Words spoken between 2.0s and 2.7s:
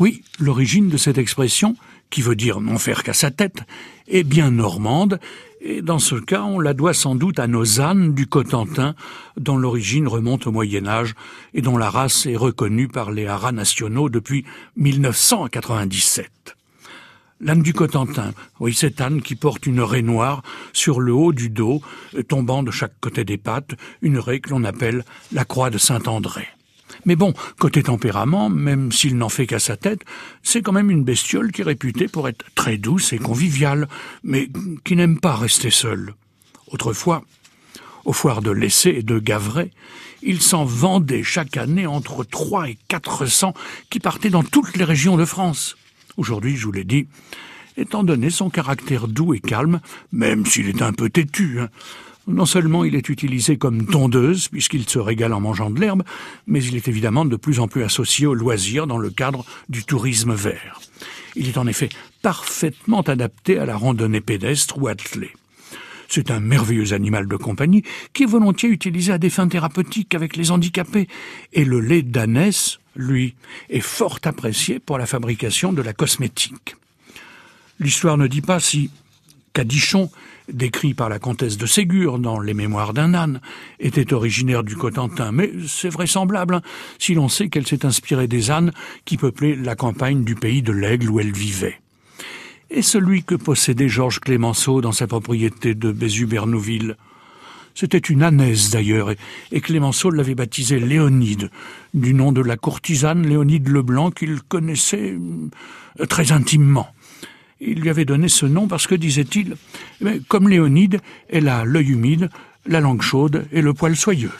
qui veut dire